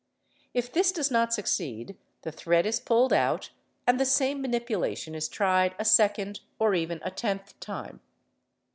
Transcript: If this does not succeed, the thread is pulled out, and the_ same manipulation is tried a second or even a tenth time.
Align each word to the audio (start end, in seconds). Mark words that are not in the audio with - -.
If 0.55 0.73
this 0.73 0.91
does 0.91 1.11
not 1.11 1.31
succeed, 1.31 1.95
the 2.23 2.31
thread 2.31 2.65
is 2.65 2.79
pulled 2.79 3.13
out, 3.13 3.51
and 3.85 3.99
the_ 3.99 4.03
same 4.07 4.41
manipulation 4.41 5.13
is 5.13 5.29
tried 5.29 5.75
a 5.77 5.85
second 5.85 6.39
or 6.57 6.73
even 6.73 6.99
a 7.03 7.11
tenth 7.11 7.59
time. 7.59 7.99